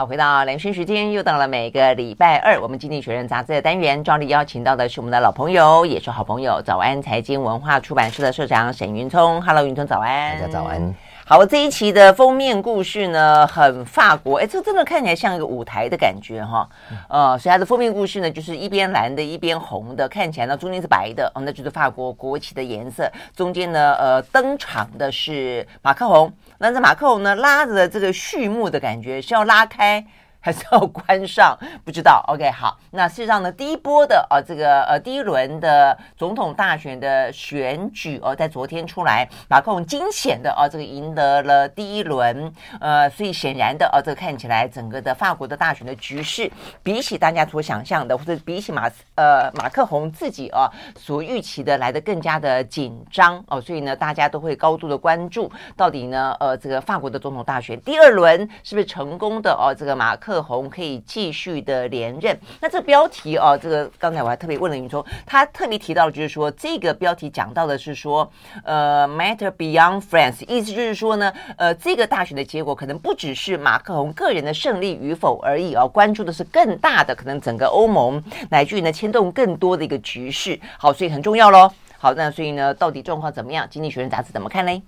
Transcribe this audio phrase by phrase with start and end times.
[0.00, 9.42] 好，回到连讯时间，又到了每个礼拜二，我们经济学人杂志的单元，照例邀请到的是我们的老朋友，也是好朋友，早安财经文化出版社的社长沈云聪。
[9.42, 10.38] Hello，云聪，早安。
[10.38, 10.94] 大家早安。
[11.30, 16.66] 好，这一期的封面故事呢，很法国，哎，这真的看起来像一个舞台的感觉哈。
[17.06, 23.06] 呃，所以它的封面故事呢，就是一边蓝的，一边红的，看起来呢，中间是白的，哦，那就是法国国旗的颜色。
[23.36, 26.32] 中间呢，呃，登场的是马克宏。
[26.56, 30.02] 那这马克宏呢，拉着这个序幕的感觉是要拉开
[30.48, 31.54] 还是要关上？
[31.84, 32.24] 不知道。
[32.26, 32.78] OK，好。
[32.90, 42.50] 那事实上呢，第一波的呃、这个呃第一轮的总统大选的选举哦、在昨天出来，马克宏惊险的啊这个赢得了第一轮。
[42.80, 46.50] 呃，所以显然的啊，这个看起来整个的法国的大选的局势，
[46.82, 60.37] 比起大家所想象的，或者比起马呃马克宏自己啊所预期的来的更加的紧张哦、所以呢，大家都会高度的关注，到底呢呃这个法国的总统大选第二轮是不是成功的哦、这个马克。
[60.42, 62.38] 红可以继续的连任。
[62.60, 68.30] 那这标题哦，这个刚才我还特别问了云聪，他特别提到的就是说，这个标题讲到的是说，
[68.64, 80.58] 呃，matter beyond France，意思就是说呢，呃，这个大选的结果可能不只是马克宏个人的胜利与否而已哦，关注的是更大的，可能整个欧盟乃至于呢牵动更多的一个局势。
[80.78, 81.70] 好，所以很重要喽。
[81.98, 83.66] 好，那所以呢，到底状况怎么样？
[83.68, 84.82] 经济学人杂志怎么看呢？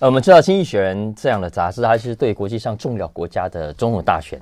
[0.00, 4.40] 呃，我们知道经济学人这样的杂志，它是对国际上重要国家的总统大选。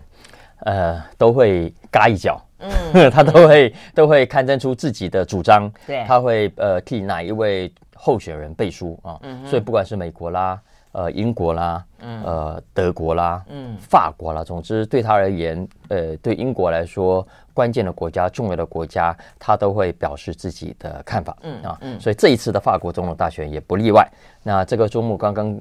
[0.61, 10.59] 呃，都会嘎一脚，嗯， 他都会都会刊登出自己的主张，对，他会呃替哪一位候选人背书啊，嗯，所以不管是美国啦，
[10.93, 24.09] 呃，英国啦，嗯，呃，德国啦，嗯，法国啦，总之对他而言，呃，对英国来说，关键的国家、重要的国家，他都会表示自己的看法，嗯啊，嗯，所以这一次的法国总统大选也不例外。
[24.43, 25.59] 那这个周末刚刚。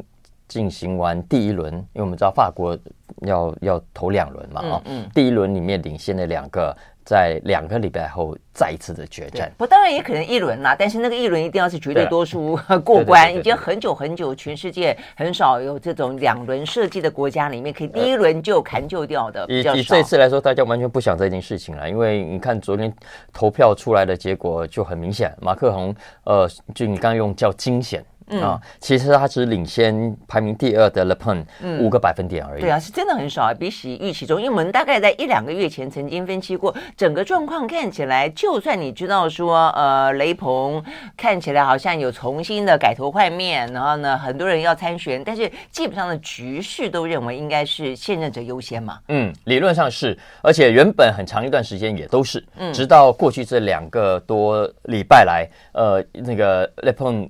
[0.48, 2.78] 进行完第一轮，因为我们知道法国
[3.22, 9.52] 要要投两轮嘛，啊、嗯，嗯、第一轮里面领先的两个，在两个礼拜后再一次的决战。
[9.58, 13.36] 不，当然也可能一轮啦，但是那个一轮一定要是绝对多数过关。
[13.36, 19.46] 已经很久很久，全世界很少有这种两轮设计的国家里面可以第一轮就砍就掉的。
[19.50, 22.94] 以以这次来说，大家完全不想这件事情了，因为你看昨天
[23.34, 28.04] 投票出来的结果就很明显，马克宏，呃，就你刚刚用叫惊险。
[28.28, 31.46] 嗯啊，其实他只领先排名第二的 Le Pen
[31.80, 32.62] 五个百分点而已。
[32.62, 34.40] 对啊，是真的很少啊，比起预期中。
[34.40, 40.84] 因为我们大概在一两个月前曾经分析过，整个状况看起来，就算你知道说，呃，雷鹏
[41.16, 49.00] 看起来好像有重新的改头换面，然后呢，很多人要参选，但是基本上的局势都认为应该是现任者优先嘛。
[49.10, 57.30] 嗯，理论上是，而且原本很长一段时间也都是，嗯，直到过去这两个多礼拜来，呃，那个雷朋。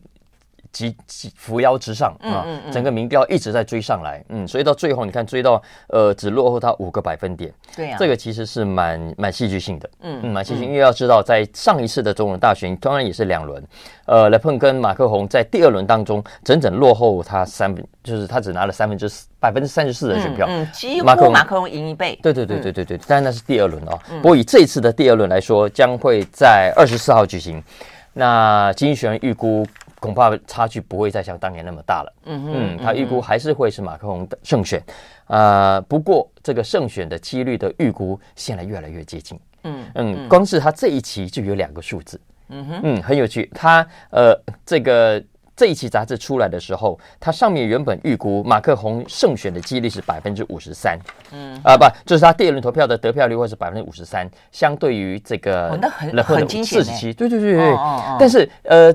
[0.75, 2.44] 急急扶摇直上啊！
[2.46, 13.64] 嗯嗯、整个民调一直在追上来，嗯，所以到最后你看追到呃只落后他五个百分点，对呀、啊，这个其实是蛮蛮戏剧性的，嗯嗯，蛮戏剧性，因为要知道在上一次的总统大选，当然也是两轮，
[14.06, 27.64] 呃，勒碰跟马克宏在第二轮当中整整落后他三分，就是他只拿了三分之四百分之三十四的选票，嗯，几乎马克宏赢一倍，对对对对对对，当然那是第二轮哦，嗯、不过以这一次的第二轮来说，将会在二十四号举行，
[28.12, 29.66] 那经济学人预估。
[30.00, 32.14] 恐怕差距不会再像当年那么大了。
[32.26, 34.82] 嗯嗯，他预估还是会是马克宏的胜选。
[35.28, 39.40] 呃，不过这个胜选的几率的预估现在越来越接近。
[39.64, 42.20] 嗯嗯，光是他这一期就有两个数字。
[42.50, 43.50] 嗯哼嗯，很有趣。
[43.56, 45.24] 他呃，这个
[45.56, 51.00] 这一期杂志出来的时候，它上面原本预估马克宏胜选的几率是百分之五十三。
[51.32, 56.84] 嗯啊，不，就是他第二轮投票的得票率会是百分之五十三，相对于这个哦，那很很惊险。
[56.84, 57.72] 四十七，对对对对。
[57.72, 58.94] 哦哦哦，但是呃。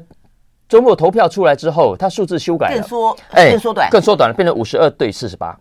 [0.70, 5.58] 周末投票出来之后，它数字修改了，更缩，哎更缩短，更缩短了，变成五十二对四十八。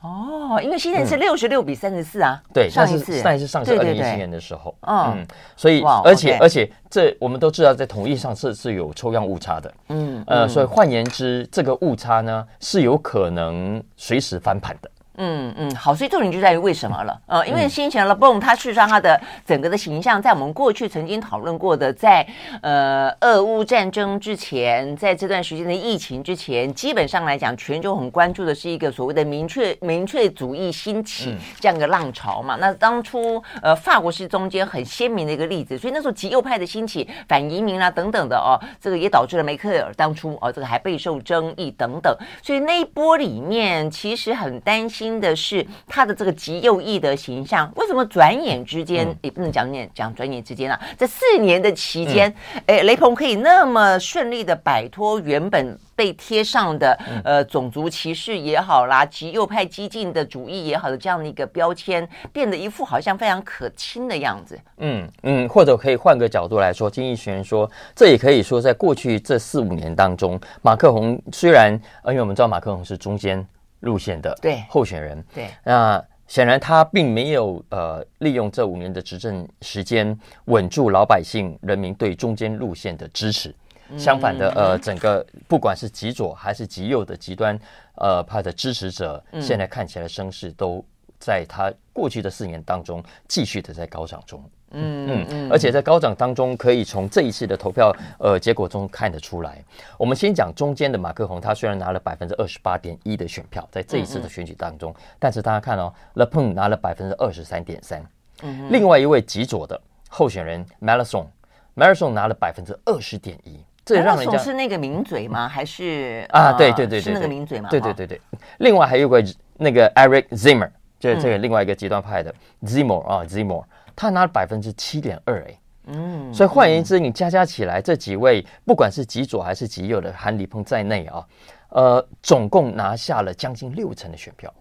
[0.00, 2.40] 哦，因为现在是六十六比三十四啊。
[2.52, 4.72] 对，上一次上一次上是二零一七年的时候。
[4.86, 5.26] 嗯，
[5.56, 9.74] 所以而且而且这我们都知道，在统一上是是有抽样误差的。
[9.88, 14.88] 嗯，呃，所以换言之，这个误差呢是有可能随时翻盘的。
[15.16, 17.20] 嗯嗯，好，所以重点就在于为什么了？
[17.26, 22.26] 呃，因为先前了，Bon，他事实上他的整个的形象，在我们过去曾经讨论过的，在
[22.62, 32.56] 呃俄乌战争之前，在这段时间的疫情之前，基本上来讲，全球很关注的是一个所谓的明确明确主义兴起这样一个浪潮嘛。
[32.56, 42.12] 那当初呃法国是中间很鲜明的一个例子，所以那时候极右派的兴起、反移民啊等等的哦，这个也导致了梅克尔当初哦这个还备受争议等等，
[42.42, 45.03] 所以那一波里面其实很担心。
[45.04, 52.34] 心的是他的这个极右翼的形象，为什么转眼之间、嗯、也不能讲念讲转眼之间啊，这四年的期间，
[52.66, 64.58] 哎、嗯，雷鹏可以那么顺利的摆脱原本被贴上的、嗯、呃种族歧视也好啦，极右派激进的主义也好的这样的一个标签，变得一副好像非常可亲的样子。
[64.78, 73.46] 嗯嗯，或者可以换个角度来说，经济学人说，这也可以说在过去这四五年当中，马克宏虽然，呃，因为我们知道马克宏是中间
[73.84, 74.64] 路线的对。
[74.68, 83.54] 候选人，对，那显然他并没有呃利用这五年的执政时间稳住老百姓人民对中间路线的支持。
[83.98, 87.56] 相反的，呃，整个不管是极左还是极右的极端
[87.96, 90.82] 呃派的支持者，现在看起来声势都
[91.20, 94.42] 在他过去的四年当中继续的在高涨中。
[94.74, 99.62] 嗯嗯嗯，而且在高涨当中，可以从这一次的投票呃结果中看得出来。
[99.96, 108.04] 我们先讲中间的马克宏，他虽然拿了百分之二十八点一的选票，在这一次的选举当中，但是大家看哦，Le Pen 拿了百分之二十三点三。
[108.42, 113.58] 嗯，另外一位极左的候选人 Mélenchon，Mélenchon 拿了百分之二十点一。
[113.84, 115.46] 这让人家是那个名嘴吗？
[115.46, 116.54] 还是啊？
[116.54, 117.68] 对对对对，是那个名嘴吗？
[117.68, 118.18] 对对对对。
[118.60, 119.22] 另外还有个
[119.58, 123.62] 那个 Eric Zimmer，就是这个另外一个极端派的 Zimmer 啊，Zimmer，
[123.96, 125.58] 他拿了百分之七点二哎。
[125.86, 126.32] 嗯。
[126.32, 131.26] 所以换言之，你加加起来，这几位不管是极左还是极右的，含李鹏在内啊，
[131.70, 134.52] 呃，总共拿下了将近六成的选票。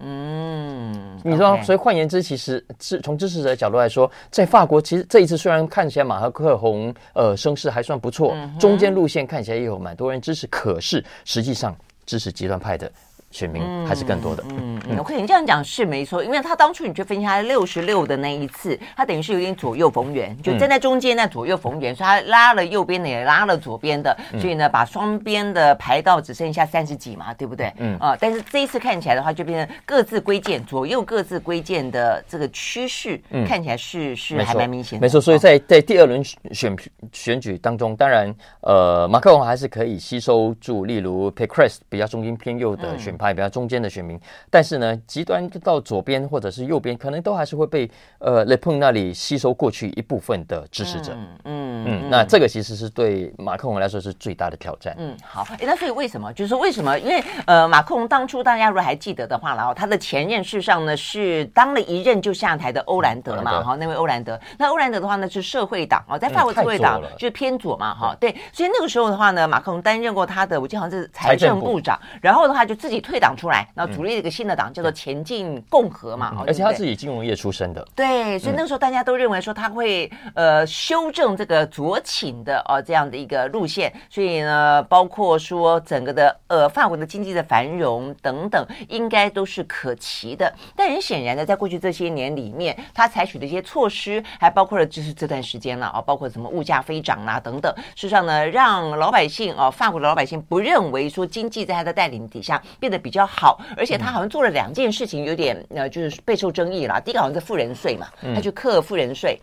[0.00, 11.76] 嗯，你知道，所以换言之，其实是从支持者的角度来说，在法国，其实这一次虽然看起来马克宏呃声势还算不错，中间路线看起来也有蛮多人支持，可是实际上
[12.06, 12.88] 支持极端派的。
[13.30, 14.42] 选民还是更多的。
[14.48, 27.70] 嗯嗯，OK，你这样讲是没错，因为他当初你去分析他六十六的那一次，他等于是有点左右逢源，就站在中间那左右逢源，所以他拉了右边的也拉了左边的，所以呢把双边的排到只剩下三十几嘛，对不对？
[27.76, 35.04] 嗯啊，但是这一次看起来的话，就变成各自归建，左右各自归建的这个趋势，看起来是是还蛮明显的。
[35.04, 36.74] 没错，所以在在第二轮选
[37.12, 43.17] 选举当中，当然呃马克龙还是可以吸收住，例如 Pécresse 比较中间偏右的选。
[43.18, 44.18] 派比较中间的选民，
[44.48, 51.12] 但是呢，极端到左边或者是右边，可能都还是会被呃 Le Pen 那里吸收过去一部分的支持者。
[51.14, 54.94] 嗯嗯，嗯，那这个其实是对马克龙来说是最大的挑战。
[54.98, 56.32] 嗯，好，哎，那所以为什么？
[56.32, 56.96] 就是说为什么？
[57.00, 64.38] 因为呃，马克龙当初大家如果还记得的话，然后他的前任事实上呢是当了一任就下台的欧兰德嘛，哈、嗯，那位欧兰德。
[64.58, 68.34] 那欧兰德的话呢是社会党哦，在法国社会党就是偏左嘛，哈，对。
[68.52, 72.98] 所以那个时候的话呢，马克龙担任过他的，我记得好像是财政部长，然后的话就自己。
[73.08, 76.44] 退党出来，然后组立了一个新的党，叫做前进共和嘛。
[76.46, 90.52] 而且他自己金融业出身的，对，所以那个时候大家都认为说他会呃修正这个左倾的哦这样的一个路线，所以呢，包括说整个的呃法国的经济的繁荣等等，应该都是可期的。
[90.76, 102.97] 但很显然的，在过去这些年里面，他采取的一些措施，还包括了就是这段时间了啊，包括什么物价飞涨啊等等，事实上呢，让老百姓啊，法国的老百姓不认为说经济在他的带领底下变得。
[102.98, 107.00] 比较好，而且他好像做了两件事情，有点呃，就是备受争议啦。
[107.00, 109.40] 第一个好像是富人税嘛，他去克富人税，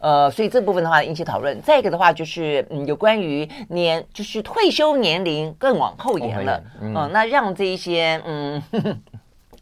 [0.00, 1.60] 呃，所以这部分的话引起讨论。
[1.62, 8.62] 再一个的话就是嗯，有关于年就是退休年龄更往后延了，嗯、呃，那让这一些嗯。
[8.70, 8.96] 呵呵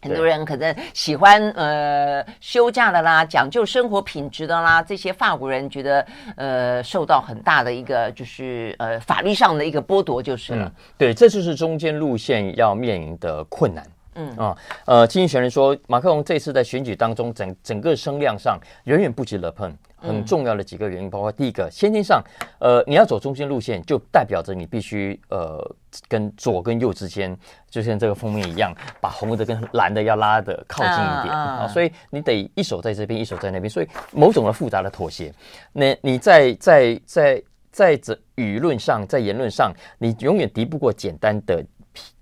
[0.01, 6.05] 很多人可能喜欢呃休假的啦，讲究生活品质的啦，这些法国人觉得
[6.35, 10.65] 呃受到很大的一个就是呃法律上的一个剥夺就是了。
[10.65, 13.85] 嗯、对，这就是中间路线要面临的困难。
[14.19, 19.71] 嗯啊呃，经济学人说，马克龙这次在选举当中整整个声量上远远不及勒庞。
[19.97, 22.23] 很重要的几个原因，包括第一个，先天上，
[22.59, 25.59] 呃，你要走中间路线，就代表着你必须呃，
[26.07, 27.35] 跟左跟右之间，
[27.69, 35.33] 就像这个封面一样，把红的跟蓝的要拉的靠近一点啊，所以你得一手在这边，一手在那边，所以某种的复杂的妥协。
[35.73, 41.65] 那你在在在在这舆论上，在言论上，你永远敌不过简单的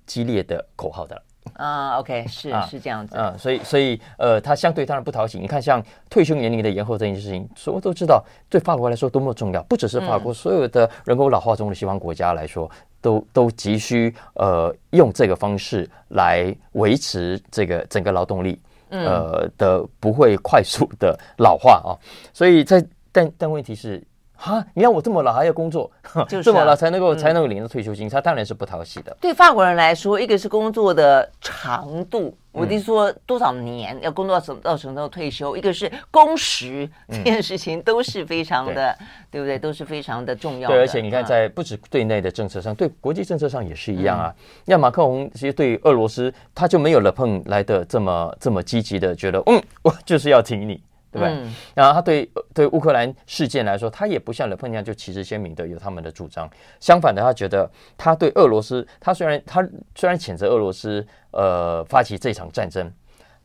[0.06, 1.22] 激烈的口号的。
[1.54, 5.40] 啊、uh,，OK，是、uh, 是这样子，嗯、uh,，所以所以呃，他相对当然不讨喜。
[5.40, 9.64] 你看，像退休年龄的延后这件事情，所有都知道，对法国来说多么重要。
[9.64, 18.60] 不只是法国，所有的人口老化中的西方国家来说，都都急需呃用这个方式来维持这个整个劳动力
[18.90, 21.96] 呃的不会快速的老化啊。
[22.34, 24.04] 所以在但但问题是，
[24.36, 25.90] 哈，你看我这么老还要工作，
[26.28, 29.16] 就是、啊、这么老才能够、嗯、才能够领到退休金，他当然是不讨喜的。
[29.20, 39.58] 对法国人来说，一个是工作的长度，我就说多少年要工作到什到什么时候退休，一个是工时这件事情都是非常的，嗯、对，对不对？
[39.58, 40.76] 都是非常的重要的。
[40.76, 44.34] 对，而且你看，在不止对内的政策上，嗯、对国际政策上也是一样啊。
[44.66, 50.82] 那、嗯、马克龙其实对俄罗斯，他就没有了碰来的这么这么积极的，觉得嗯，我就是要挺你。
[51.16, 51.30] 对不对？
[51.30, 56.50] 嗯、然后他对对乌克兰事件来说，他也不像勒佩那样就旗帜鲜明的有他们的主张。
[56.80, 62.92] 相反的，他觉得他对俄罗斯，他虽然他虽然谴责俄罗斯呃发起这场战争，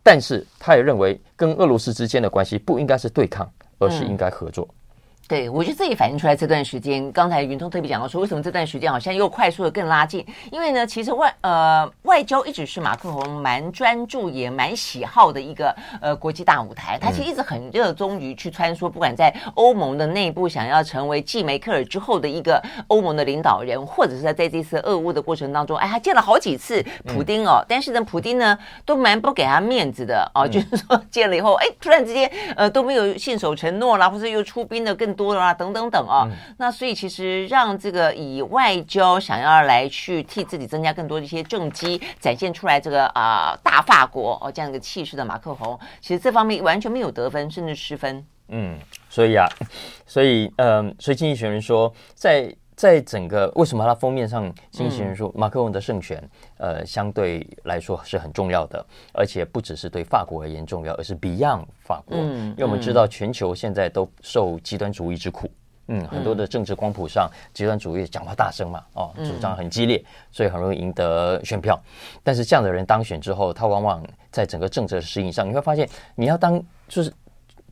[0.03, 3.49] 但是他也认为跟俄罗斯之间的关系不应该是对抗，
[3.79, 4.67] 而是应该合作。
[4.69, 4.75] 嗯
[5.31, 10.27] 对，我觉得这也反映出来这段时间，刚才云通特别讲到说，为什么这段时间好像又快速的更拉近？
[10.51, 35.15] 因为呢，其实外呃外交一直是马克龙蛮专注也蛮喜好的一个呃国际大舞台，他其实一直很热衷于去穿梭，不管在欧盟的内部想要成为继梅克尔之后的一个欧盟的领导人，或者是在这次俄乌的过程当中，哎，他见了好几次普丁哦，但是呢，普丁呢都蛮不给他面子的哦，就是说见了以后，哎，突然之间呃都没有信守承诺啦，或者又出兵的更。
[35.21, 48.25] 多了啊，等等等啊，嗯、那所以其实让这个以外交想要来去替自己增加更多的一些政绩，展现出来这个啊、呃、大法国哦这样一个气势的马克宏，其实这方面完全没有得分，甚至失分。
[48.49, 48.79] 嗯，
[49.11, 49.47] 所以啊，
[50.07, 52.51] 所以嗯、呃，所以经济学人说在。
[52.81, 56.19] 在整个为什么他封面上，经济学人说马克龙的胜选，
[56.61, 62.19] 呃，相对来说是很重要的，而且不只是对法国而言重要，而是 beyond 法国。
[62.19, 65.51] 因为我们知道全球现在都受极端主义之苦，
[65.89, 71.81] 嗯，很多的政治光谱上，极端主义讲话大声嘛，哦，主张很激烈，所以很容易赢得选票。
[72.23, 77.11] 但是这样的人当选之后，他往往在整个政策适应上，你会发现，你要当就是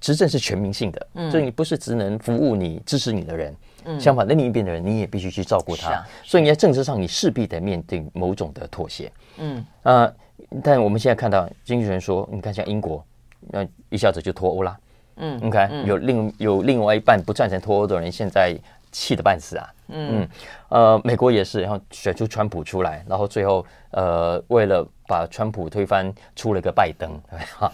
[0.01, 3.55] 执政是全民性的，所以你不是只能服务你支持你的人。
[3.99, 9.11] 相反，的另一边的人，你也必须去照顾他，啊、所以你在政治上，你势必得面对某种的妥协。
[9.39, 9.65] 嗯。
[9.83, 10.15] 啊、呃，
[10.63, 13.05] 但我们现在看到经济学人说，你看像英国，
[13.51, 14.79] 那一下子就脱欧啦。
[15.21, 18.57] 嗯，，OK，有另有另外一半不赞成脱欧的人，现在
[18.99, 19.69] 气得半死啊。
[19.91, 20.29] 嗯，嗯
[20.69, 27.19] 呃，美国也是，然后选出川普出来，然后最后呃，为了把川普推翻，出了个拜登，
[27.59, 27.73] 哈，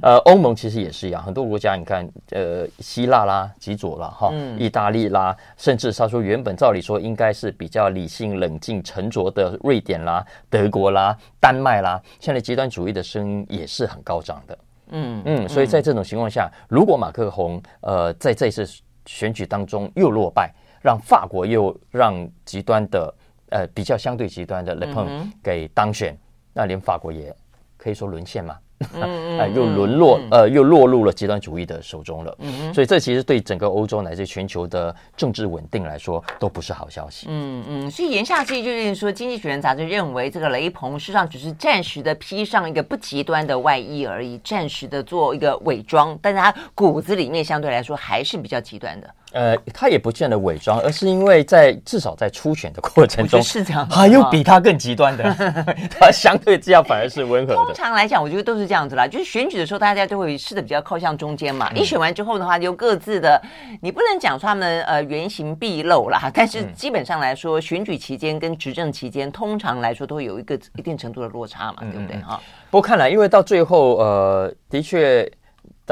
[0.00, 14.58] 呃，欧盟其实也是一样，很多国家，你看，呃，希腊啦，极左啦哈，意大利啦，甚至他说原本照理说应该是比较理性、冷静、沉着的瑞典啦、德国啦、丹麦啦，现在极端主义的声音也是很高涨的。
[14.94, 18.66] 嗯嗯，所以在这种情况下，如果马克宏呃在这次
[19.06, 23.14] 选举当中又落败，让法国又让极端的
[23.50, 26.16] 呃比较相对极端的勒庞给当选，
[26.52, 27.34] 那连法国也
[27.76, 28.58] 可以说沦陷嘛。
[28.94, 32.36] 嗯嗯， 又沦落，呃，又落入了极端主义的手中了。
[32.40, 37.26] 嗯嗯，所以这其实对整个欧洲乃至全球的政治稳定来说，都不是好消息。
[37.28, 49.14] 嗯嗯，所以言下之意就是说，《经济学人》杂志认为，这个雷鹏事实际上只是暂时的披上一个不极端的外衣而已，暂时的做一个伪装，但是他骨子里面相对来说还是比较极端的。
[49.32, 55.24] 呃，他也不见得伪装，而是因为在至少在初选的过程中，是这样，还有比他更极端的，
[55.90, 57.64] 他相对之下反而是温和的。
[57.64, 61.70] 通常来讲，我觉得都是这样子啦，就是选举的时候，大家都会试的比较靠向中间嘛。
[61.74, 63.40] 一选完之后的话，就各自的，
[63.80, 72.40] 你不能讲说他们呃原形毕露啦，但是基本上来说，选举期间跟执政期间，通常来说都会有一个一定程度的落差嘛，对不对啊？
[72.70, 75.30] 不过看来，因为到最后，呃，的确，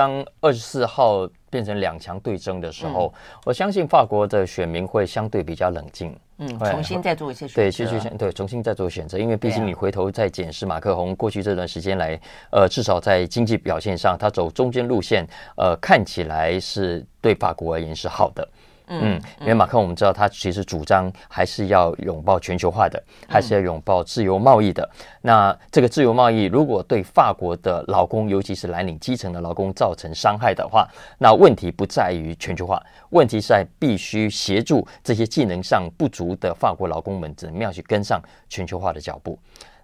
[0.01, 1.29] 当二十四号。
[1.53, 12.17] 变成两强对争的时候，嗯、我相信法国的选民会相对比较冷静，嗯，重新再做一些选择，对，继续对，重新再做选择，因为毕竟你回头再检视马克宏过去这段时间来，
[12.53, 15.27] 呃，至少在经济表现上，他走中间路线，
[15.57, 18.49] 呃，看起来是对法国而言是好的。
[18.91, 24.89] 嗯，因为马克我们知道他其实主张还是要拥抱全球化的，还是要拥抱自由贸易的。
[25.23, 39.39] 那这个自由贸易如果对法国的劳工，尤其是蓝领基层的劳工造成伤害的话，那问题不在于全球化，问题是在必须协助这些技能上不足的法国劳工们怎么样去跟上全球化的脚步。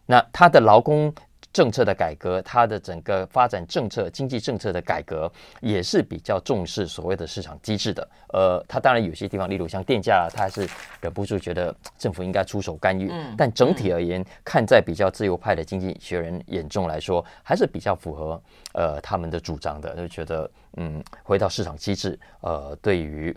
[0.06, 1.14] 那他的劳工。
[1.56, 5.32] 政策的改革，它的整个发展政策、经济政策的改革，
[5.62, 8.06] 也是比较重视所谓的市场机制的。
[8.34, 10.68] 呃，它当然有些地方，例如像电价，它还是
[11.00, 13.08] 忍不住觉得政府应该出手干预。
[13.10, 18.38] 嗯，但整体而言，看在比较自由派的经济学人眼中来说，还是比较符合
[18.74, 23.34] 呃他们的主张的，就觉得嗯，回到市场机制，呃，对于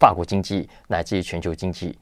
[0.00, 1.98] 法国经济乃至于全球经济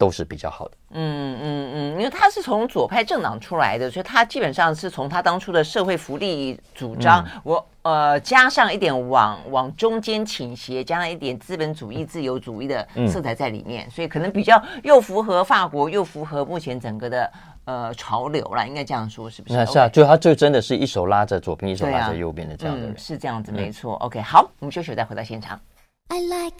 [0.00, 0.76] 都是比较好的。
[0.92, 17.30] 嗯嗯嗯，因为他是从左派政党出来的，所以他基本上是从他当初的社会福利主张，嗯、我呃加上一点往往中间倾斜，加上一点资本主义、自由主义的色彩在里面，嗯、所以可能比较又符合法国，又符合目前整个的
[17.66, 19.54] 呃潮流啦，应该这样说是不是？
[19.54, 23.98] 那是啊，就他就真的是一手拉着左边，一手拉着右边的这样的人，嗯、是这样子，没错。
[24.00, 25.60] 嗯、OK，好，我们休息再回到现场。
[26.08, 26.56] I like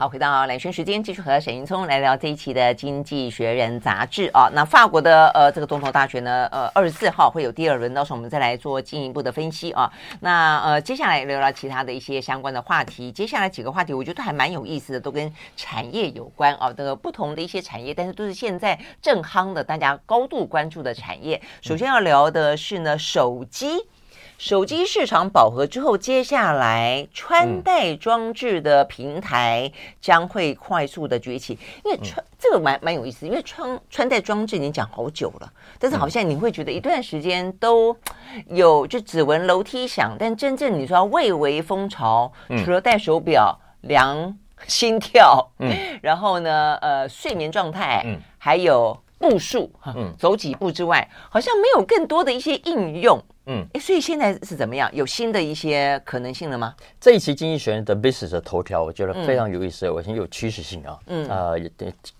[0.00, 4.48] 好，回到兰萱时间，继续和沈云聪来聊这一期的《经济学人》杂志啊。
[4.54, 9.92] 那法国的呃这个总统大选呢，呃二十四号会有第二轮，到时候我们再来做进一步的分析啊。
[10.20, 13.10] 那呃接下来聊聊其他的一些相关的话题。
[13.10, 16.72] 接下来几个话题我觉得还蛮有意思的，都跟产业有关啊。
[16.72, 21.42] 这个不同的一些产业，但是都是现在正夯的，大家高度关注的产业。
[21.60, 23.66] 首先要聊的是呢，手机。
[24.38, 31.58] 手机市场饱和之后，接下来穿戴装置的平台将会快速的崛起。
[31.84, 37.94] 因为穿这个蛮蛮有意思，因为穿穿戴装置已经讲好久了，但是好像你会觉得一段时间都
[38.46, 42.32] 有就只闻楼梯响，但真正你说要蔚为风潮，
[42.64, 45.68] 除了戴手表量心跳，嗯，
[46.00, 53.20] 然后呢，呃，睡眠状态，嗯，还有步数，嗯，走几步之外，好像没有更多的一些应用。
[53.50, 54.94] 嗯，哎，所以现在是怎么样？
[54.94, 56.74] 有新的一些可能性了吗？
[57.00, 60.98] 这一期《经济学人》的 Business 的头条，我觉得非常有意思，我觉得有趋势性啊。
[61.06, 61.70] 嗯，呃，也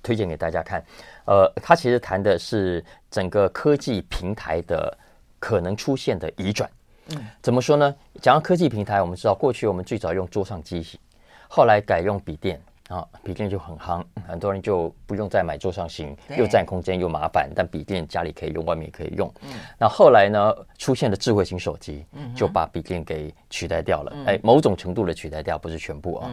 [0.02, 0.82] 推荐给大家看。
[1.26, 4.97] 呃，他其实谈的是整个科技平台的
[5.38, 6.68] 可能出现的移转。
[7.11, 7.94] 嗯，怎么说呢？
[8.23, 10.99] 讲到科技平台，我们知道过去我们最早用桌上机型，
[11.47, 12.58] 后来改用笔电。
[12.88, 17.50] 啊，笔电就很夯，很多人就不用再买桌上型，又占空间又麻烦。
[17.54, 19.33] 但笔电家里可以用，外面也可以用。
[19.42, 22.04] 嗯，那后来呢，出现了智慧型手机，
[22.35, 24.12] 就把笔电给取代掉了。
[24.26, 26.30] 哎、嗯，某种程度的取代掉，不是全部啊。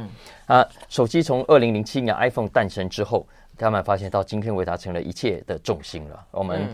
[0.47, 3.27] 嗯、啊，手机从二零零七年 iPhone 诞生之后。
[3.57, 6.25] 他们发现到今天为它成了一切的重心了。
[6.31, 6.67] 我们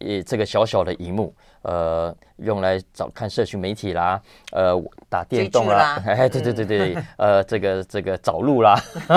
[0.00, 1.32] 以这个小小的一幕，
[1.64, 4.20] 呃，用来找看社群媒体啦，
[4.52, 8.78] 呃，打电动啦， 哎，对对对对，呃，这个这个找路啦。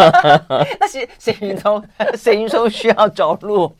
[0.80, 1.84] 那些谁云聪，
[2.16, 3.74] 谁云聪需要找路，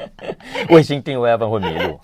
[0.70, 2.00] 卫星定位要不然会迷路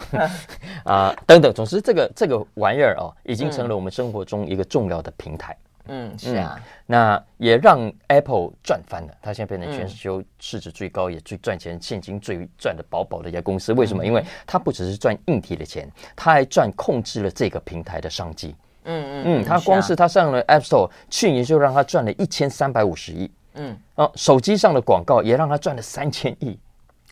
[0.85, 1.53] 啊，等等。
[1.53, 5.57] 总之，这个这个玩意儿哦，已经成了我们生活中一个重要的平台。
[5.87, 13.73] 嗯，是啊，那也让 Apple 赚翻了，它现在变成全球市值最高、嗯、也最赚钱、现金最赚的饱饱的一家公司。
[13.75, 14.03] 为什么？
[14.03, 18.55] 嗯、因为它不只是赚硬体的钱，它还赚控制了这个平台的商机。
[18.85, 23.31] 嗯嗯嗯，它光是它上了 App Store，去年就让它赚了一千三百五十亿。
[23.55, 26.59] 嗯，哦，手机上的广告也让它赚了三千亿。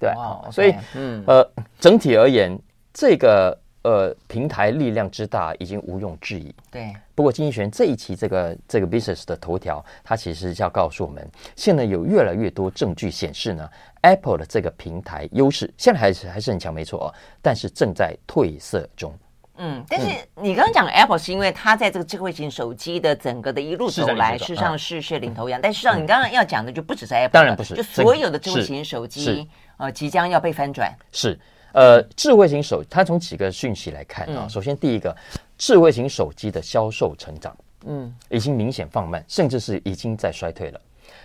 [0.00, 1.46] 对，哇所以，嗯呃，
[1.78, 2.58] 整体而言，
[2.92, 3.58] 这个。
[3.82, 6.54] 呃，平台力量之大已经毋庸置疑。
[6.70, 13.68] 对，不过经济学这一期这个这个 business 的头条，它其实是要告诉我们，现在有越来越多证据显示呢
[14.02, 19.12] ，Apple 的这个平台优势现在还是还是很强，没错哦，但是正在褪色中。
[19.56, 25.60] 嗯，但是你刚刚讲 Apple 是因为它在这个智慧型手机的整个的一路走来，事实上是是领头羊。
[25.60, 30.96] 但事实上，你刚刚要讲的就不只是 Apple，当然不是，就所有的智慧型手机呃即将要被翻转。
[31.10, 31.36] 是。
[31.72, 34.46] 呃，智慧型手，它从几个讯息来看啊。
[34.48, 35.14] 首先，第一个，
[35.56, 37.56] 智慧型手机的销售成长，
[37.86, 40.80] 嗯，已经明显放慢，甚至是已经在衰退了。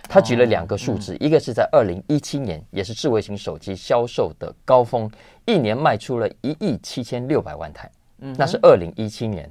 [0.08, 5.10] 他举了两个数字，一个是在二零一七年，也是智慧型手机销售的高峰，
[5.44, 9.50] 一年卖出了一亿七千六百万台，嗯，那是二零一七年。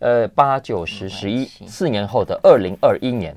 [0.00, 3.34] 呃，八九十十一，四年后的二零二一年，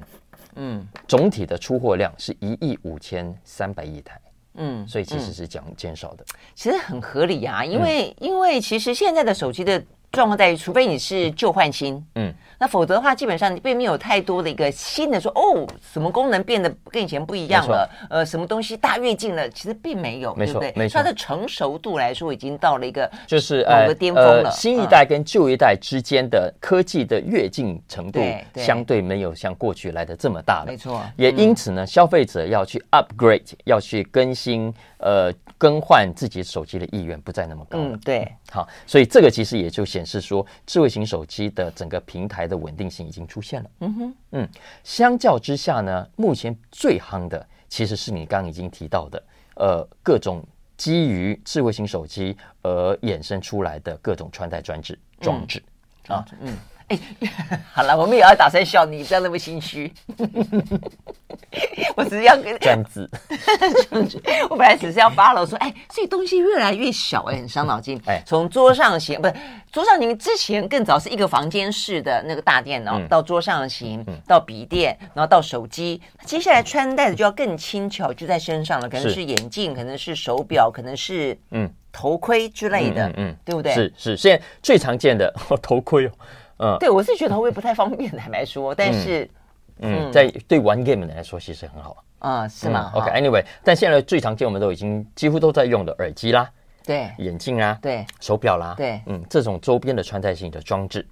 [0.55, 4.19] 嗯，总体的出货量是一亿五千三百亿台。
[4.59, 12.33] 嗯，所以其实是讲减少的，其实很合理啊，因为、嗯、因为其实现在的手机的状况在于，除非你是旧换新，嗯。
[12.59, 17.89] 那否则的话，基本上你并没有太多的一个新的说哦，什么功能变得跟以前不一样了？
[18.09, 19.49] 呃，什么东西大跃进了？
[19.51, 20.97] 其实并没有，没错，对没错。
[20.97, 24.51] 它的成熟度来说，已经到了一个就是某个巅峰了。
[24.51, 28.19] 新一代跟旧一代之间的科技的跃进程度，
[28.55, 30.65] 相对没有像过去来的这么大了。
[30.67, 37.89] 没错，也因此呢，消费者要去 upgrade，要去更新，呃，更换自己手机的意愿不再那么高了。
[37.89, 38.33] 嗯，对。
[38.49, 43.69] 好，所以这个其实也就显示说，智慧型手机的整个平台的稳定性已经出现了。
[43.81, 44.49] 嗯哼，嗯，
[44.83, 49.23] 相较之下呢，目前最夯的其实是你刚刚已经提到的，
[49.55, 50.41] 呃，各种
[50.77, 55.61] 基于智慧型手机而衍生出来的各种穿戴装置装置
[56.07, 56.57] 啊，嗯。
[56.89, 56.99] 哎，
[57.73, 59.91] 好了，我们也要打算笑你，不要那么心虚。
[61.95, 63.09] 我只是要跟这样子，
[64.49, 67.99] 我本来只是要发了说，哎，这东西越来越小，哎，很伤脑筋。
[68.05, 69.33] 哎，从桌上型不是
[69.71, 76.01] 桌上型，之前更早是一个房间式的那个大电脑，嗯、到桌上型，嗯、到笔电，然后到手机。
[76.23, 83.73] 接下来穿戴的就要更轻巧，就在身上了，可能是眼镜，可能是手表，可能是嗯头盔之类的，嗯，嗯嗯对不对？
[83.73, 86.11] 是是，现在最常见的头盔哦，
[86.59, 89.23] 嗯，对我是觉得头盔不太方便，坦白说，但是。
[89.23, 89.29] 嗯
[89.81, 92.03] 嗯，在对玩 game 的来说，其实很好。
[92.19, 96.49] 啊，是吗？OK，Anyway，但现在最常见，我们都已经几乎都在用的耳机啦，
[96.85, 101.07] 对，眼镜啊，对，手表啦，对，嗯，这种周边的穿戴性的装置，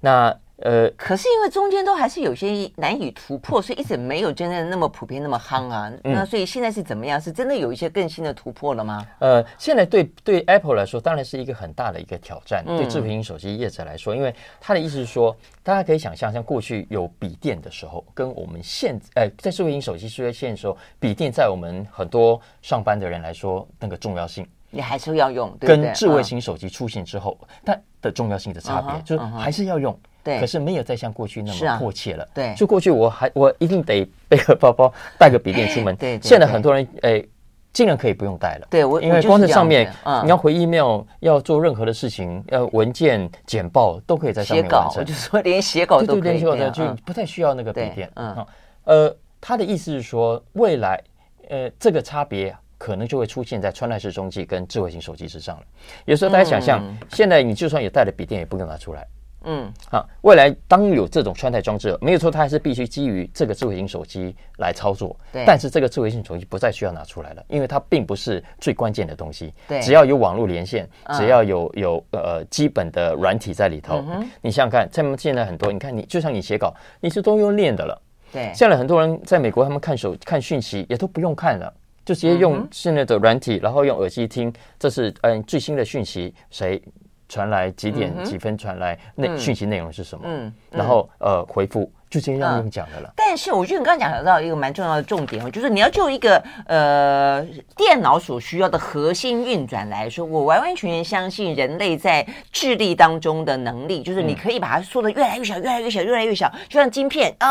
[0.00, 0.34] 那。
[0.58, 5.92] 呃，可是因为中间都还是有些难以突破，所以一直没有真正那么普遍那么夯啊。
[6.04, 7.20] 嗯、那所以现在是怎么样？
[7.20, 9.06] 是真的有一些更新的突破了吗？
[9.18, 12.64] 呃，现在对对 Apple 来说，当然是一个很大的一个挑战。
[12.66, 25.54] 嗯、对智慧型手机业者来说，因为他的意思是说，大家可以想象，像过去有笔电的时候，跟我们现呃在智慧型手机出现的时候，笔电在我们很多上班的人来说，那个重要性，你还是要用。
[25.60, 29.94] 对对跟智慧型手机出现之后，嗯、它的重要性的差别，嗯、就是还是要用。
[30.26, 32.24] 对，可是没有再像过去那么迫切了。
[32.24, 35.94] 啊、对，就过去我还我一定得背个包包，带个笔电出门。
[35.94, 37.24] 对，对，对，现在很多人诶，
[37.72, 38.66] 尽量可以不用带了。
[38.68, 44.98] 对，我因为光在上面，嗯、你要回 email，要做任何的事情，要文件简报都可以在上面完成。
[44.98, 48.10] 我就说连写稿都可以，对，就不太需要那个笔电。
[48.16, 48.46] 嗯，
[48.84, 51.00] 呃，他的意思是说，未来
[51.48, 55.62] 呃这个差别可能就会出现在穿戴式中继跟智慧型手机之上了。
[56.04, 59.06] 有时候大家想象，嗯、现在你就算有带了笔电，也不用拿出来。
[59.48, 65.16] 嗯，好，未来当有这种穿戴装置，没有错，它还是必须基于这个智慧型手机来操作。
[65.32, 69.54] 对，但是这个智慧型手机不再需要拿出来了，因为它并不是最关键的东西。
[69.68, 74.04] 对，只要有网络连线，只要有有呃基本的软体在里头，
[74.42, 78.02] 你想想看，他们现在很多，你看你就像你写稿，你是都用练的了。
[78.32, 81.72] 对，现在很多人在美国，他们看手看讯息也都不用看了，
[82.04, 86.82] 就直接用现在的软体，然后用耳机听，这是嗯最新的讯息谁。
[87.28, 90.24] 传来几点几分传来那讯息内容是什么？
[90.26, 93.12] 嗯，然后呃回复就这样用讲的了。
[93.16, 97.44] 但是我觉得你刚刚讲到一个蛮重要的重点哦，就是你要就一个呃
[97.76, 107.46] 电脑所需要的核心运转来说，我完完全全相信人类在智力当中的能力，就是你可以把它缩的越来越小，越来越小，越来越小，就像晶片哦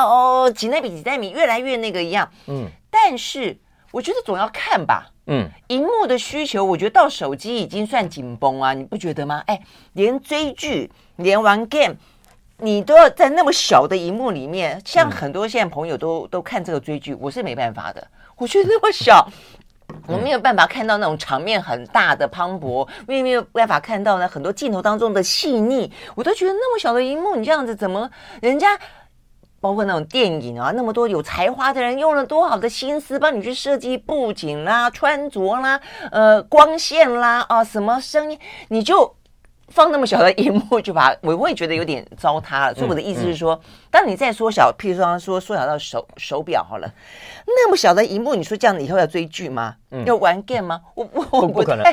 [0.46, 2.28] 哦几纳米几纳米越来越那个一样。
[2.48, 3.58] 嗯，但是
[3.96, 5.10] 我觉得总要看吧。
[5.28, 9.42] 嗯，荧幕的需求，我觉得到手机已经算紧绷啊，你不觉得吗？
[9.48, 9.58] 哎，
[9.94, 11.96] 连追剧、连玩 game，
[12.58, 14.82] 你都要在那么小的荧幕里面。
[14.84, 18.06] 像很多现在朋友都都看这个追剧，我是没办法的。
[18.36, 19.26] 我觉得那么小，
[20.08, 25.90] 我没有办法看到那种场面很大的磅礴，我也没有办法看到呢很多镜头当中的细腻。
[26.16, 28.78] 我都觉得那么小的荧幕，你这样子怎么人家？
[29.66, 39.16] 包括那种电影啊，那么多有才华的人用了多好的心思帮你去设计布景啦、穿着啦、呃光线啦啊什么声音，你就
[39.70, 42.76] 放那么小的荧幕就把我会觉得有点糟蹋了。
[42.76, 46.88] 所以我的意思是说，当你再缩小，譬如说说缩小到手手表好了，
[47.48, 49.78] 那么小的荧幕，你说这样以后要追剧吗？
[50.06, 50.82] 要玩 game 吗？
[50.94, 51.84] 我我不不可能。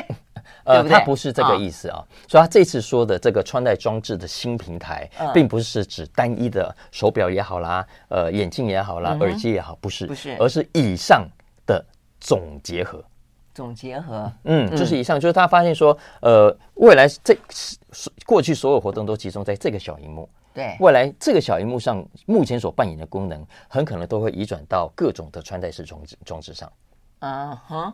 [0.63, 11.27] 呃，他不是这个意思啊，哦、所以他这次说的这个穿戴装置的新平台，嗯、并不是指单一的手表也好啦，呃，眼镜也好啦，嗯、耳机也好，不是，不是，而是以上
[11.65, 11.83] 的
[12.19, 13.03] 总结合。
[13.53, 17.37] 总结合，嗯，就是以上，就是他发现说，呃，未来这
[18.25, 26.71] 过去所有活动都集中在这个小荧幕，对，未来这个小荧幕上目前所扮演的功能，很可能都会移转到各种的穿戴式装置装置上。
[27.19, 27.93] 啊哈。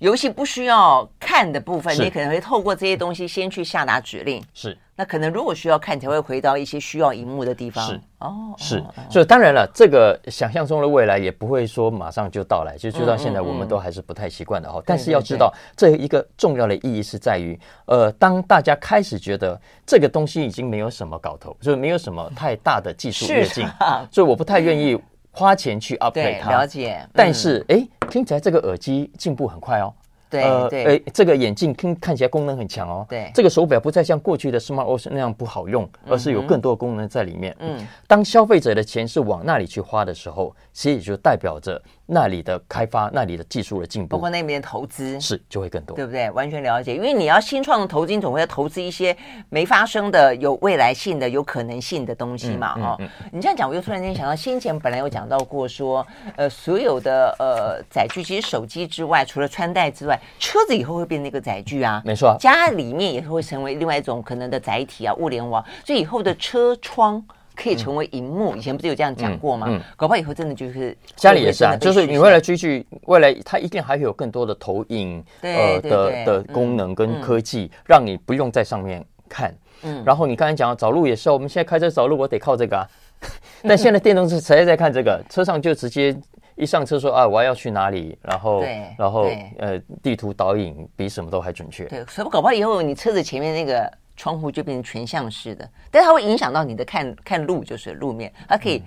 [0.00, 4.42] 游戏不需要看的部分，你可能会透过这些东西先去下达指令。
[4.54, 7.86] 是，那可能如果需要看，才会回到一些需要荧幕的地方。
[7.86, 8.82] 是哦，是。
[9.10, 14.78] 所以当然了，这个想象中的未来也不会说马上就到来，就就到现在我们都还是不太习惯的哈。
[14.78, 24.98] 嗯嗯嗯，但是要知道，这一个重要的意义是在于，呃，当大家开始觉得这个东西已经没有什么搞头，就是没有什么太大的技术跃进，啊、所以我不太愿意。
[25.30, 26.98] 花钱去 upgrade 它，了解。
[27.02, 29.92] 嗯、但是，哎，听起来这个耳机进步很快哦。
[30.28, 33.04] 对，对，哎，这个眼镜听看起来功能很强哦。
[33.08, 37.56] 对，这个手表不再像过去的 Smart Watch 那样不好用，而是有更多的功能在里面。
[37.58, 41.82] 嗯，当消费者的钱是往那里去花的时候，其实也就代表着。
[42.12, 46.30] 那里的开发，那里的技术的进步，包括那边的投资是就会更多，对不对？
[46.32, 49.16] 完全了解，因为你要新创的投资，总会要投资一些
[49.48, 52.74] 没发生的、有未来性的、有可能性的东西嘛。
[52.80, 53.00] 哦，
[53.32, 65.64] 你这样讲，我又突然间想到，先前本来有讲到过说，呃，所有的呃载具，其实手机之外，除了穿戴之外，外，车子以后会变成一个载具啊，没错，家里面也会成为另外一种可能的载体啊，物联网。
[65.86, 67.24] 所以以后的车窗
[67.60, 69.66] 可以成为荧幕，以前不是有这样讲过吗？
[69.68, 79.54] 嗯，搞不好以后真的就是家里也是啊，就是你未来追剧，未来它一定还会有更多的投影呃的的功能跟科技，让你不用在上面看。
[79.82, 82.86] 嗯，然后你刚才讲找路也是，我们现在开车找路，我得靠这个啊。
[83.62, 85.22] 但现在电动车谁在看这个？
[85.28, 86.16] 车上就直接
[86.56, 88.64] 一上车说啊，我要去哪里，然后
[88.98, 91.84] 然后呃，地图导引比什么都还准确。
[91.84, 98.82] 对，所以搞不好以后你车子前面那个窗户就变成全向式的，但它会影响到你的看看路，就是路面，它可以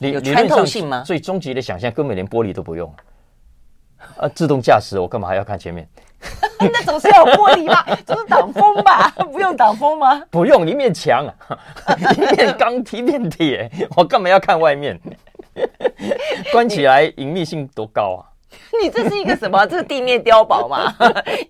[0.00, 1.02] 有穿透性吗？
[1.04, 2.90] 最终极的想象根本连玻璃都不用。
[4.16, 5.86] 啊，自动驾驶我干嘛还要看前面？
[6.58, 9.10] 那总是要有玻璃吧， 总是挡风吧？
[9.30, 10.22] 不用挡风吗？
[10.30, 11.26] 不用，一面墙，
[12.16, 14.98] 一面钢，一面铁，我干嘛要看外面？
[16.54, 18.32] 关起来隐秘性多高啊？
[18.82, 19.66] 你这是一个什么？
[19.66, 20.94] 这是地面碉堡吗？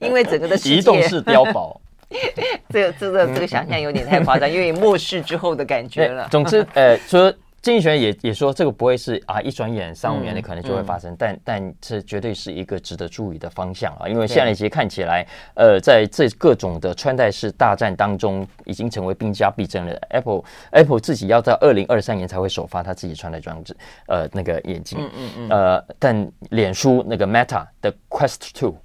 [0.00, 1.80] 因为整个的移动式碉堡，
[2.70, 6.28] 这个这个这个想象有点太夸张，因为末世之后的感觉了。
[6.32, 7.32] 总之，呃，说。
[7.64, 19.98] 经济学也也说，这个不会是啊，一转眼三五年的可能就会发生，嗯嗯、但但这绝对是一个值得注意的方向啊，因为现在其实看起来，呃，在这各种的穿戴式大战当中，已经成为兵家必争了。
[20.10, 23.74] Apple Apple 自己要在二零二三年才会首发他自己穿戴装置，
[24.08, 28.76] 呃，那个眼镜，嗯嗯嗯，呃，但脸书那个 Meta 的 Quest Two，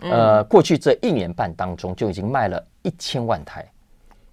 [0.00, 3.64] 呃，过去这一年半当中就已经卖了一千万台。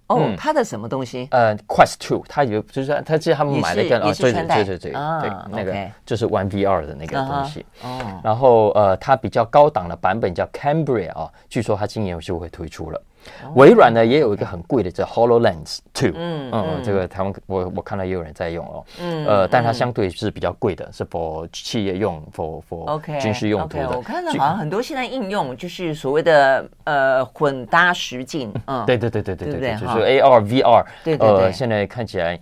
[0.08, 1.26] 哦，他的什么东西？
[1.30, 5.74] 呃，Quest Two，他有就是他其实他们买了一个啊，对对对对对，那个
[6.04, 7.64] 就是 One VR 的那个东西。
[7.82, 13.02] 哦，然后呃，它比较高档的版本叫 Cambria 啊，据说它今年就会推出了。
[13.54, 23.90] 微软呢也有一个很贵的叫 HoloLens Two，嗯嗯，这个他们我我看到也有人在用哦，嗯呃，但它相对是比较贵的，是 for 企业用，for for 军事用途的。
[23.90, 32.38] 我看到好像很多现在应用就是所谓的呃混搭实境， 嗯，对对对对对对对，就是 AR VR，对对呃，现在看起来，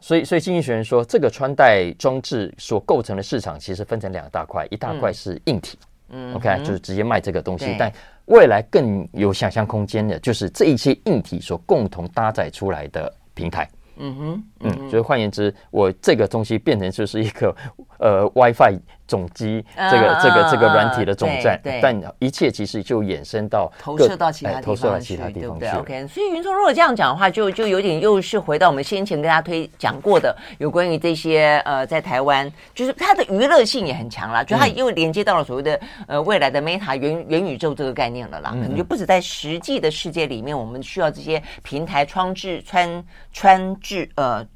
[0.00, 5.78] 所以所以经济学人说，这个穿戴装置所构成的市场其实分成两大块，一大块是硬体，
[6.10, 7.90] 嗯，OK，就是直接卖这个东西，但
[8.26, 13.68] 未来更有想象空间的，就是这一些硬体所共同搭载出来的平台。
[13.98, 17.54] 嗯哼，嗯，所以换言之，我这个东西变成就是一个
[17.98, 18.78] 呃 WiFi。
[19.06, 44.46] 总机这个这个这个软体的总站，但一切其实就衍生到投射到其他地方，投射到其他地方，对不对？OK，所以云聪如果这样讲的话，就就有点又是回到我们先前跟大家推讲过的，有关于这些呃，在台湾就是它的娱乐性也很强啦，就它又连接到了所谓的呃未来的 Meta 元元宇宙这个概念了啦，可能就不止在实际的世界里面，我们需要这些平台装置穿穿制呃。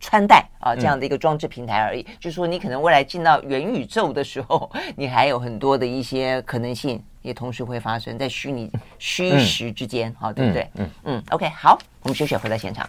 [0.00, 2.00] 穿戴啊，这样的一个装置平台而已。
[2.00, 10.62] 嗯、就是说，你可能未来进到元宇宙的时候， 你还有很多的一些可能性，也同时会发生在虚拟虚实之间，好、对不对？
[10.76, 11.24] 嗯嗯，嗯。
[11.30, 12.88] OK，好，我们休息回到现场。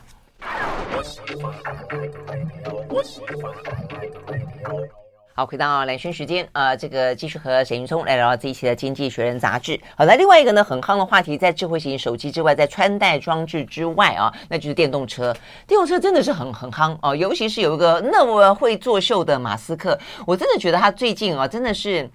[5.34, 9.80] 好，回到蓝轩时间、呃，这个继续和沈云聪来聊聊这一期的《经济学人》杂志。
[9.96, 15.34] 好，那另外一个呢，很夯的话题，在智慧型手机之外，在穿戴装置之外啊，那就是电动车。
[15.66, 22.10] 电动车真的是很很夯哦，尤其是有一个那么会作秀的马斯克，我真的觉得他最近啊，真的是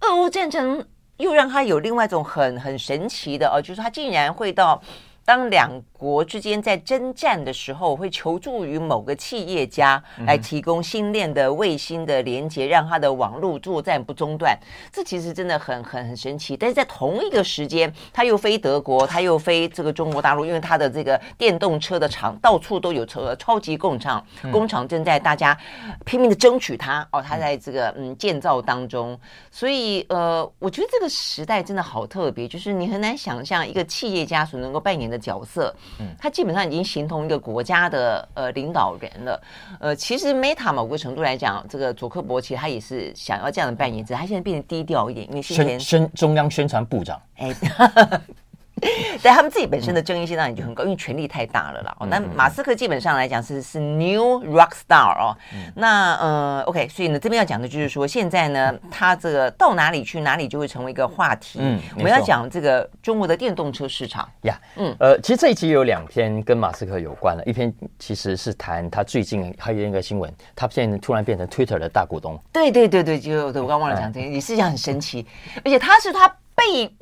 [0.00, 0.82] 俄乌战争
[1.18, 4.80] 又让他有另外一种很很神奇的哦，就是他竟然会到
[5.26, 5.70] 当两。
[5.98, 14.54] 国之间在征战的时候，会求助于某个企业家来提供星链的卫星的连接，让他的网络作战不中断。
[14.92, 16.54] 这其实真的很很很神奇。
[16.54, 25.56] 但是在同一个时间，他又飞德国， 他又飞这个中国大陆，因为他的这个电动车的厂到处都有车，超级工厂，工厂正在大家
[26.04, 29.18] 拼命的争取它哦，它在这个嗯建造当中。
[29.50, 35.74] 所以呃，我觉得这个时代真的好特别，就是你很难想象一个企业家所能够扮演的角色。
[36.00, 39.42] 嗯，他基本上已经形同一个国家的呃领导人了。
[39.80, 47.20] 呃，其实 Meta 某个程度来讲，这个佐科伯其实他也是想要这样的扮演者，他现在变得低调一点，因为先前宣中央宣传部长。
[47.36, 47.54] 哎。
[49.22, 51.96] 对他们自己本身的争议性当然就很高，因为权力太大了啦。
[52.10, 55.34] 那马斯克基本上来讲是是 new rock star 哦。
[55.74, 61.58] 那呃，OK，所以呢这边要讲的就是说，现在呢他这个到哪里去，哪里就会成为一个话题。
[61.62, 64.60] 嗯，我们要讲这个中国的电动车市场呀。
[64.76, 72.38] 嗯，呃，其实这一期有两篇跟马斯克有关的，一篇其实是谈他最近还有一个新闻，他现在突然变成 Twitter 的大股东。
[72.52, 75.26] 对对对对，就我刚忘了讲这个，也是讲很神奇，
[75.64, 76.92] 而且他是他被。